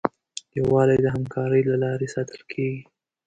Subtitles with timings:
[0.57, 2.81] یووالی د همکارۍ له لارې ساتل کېږي.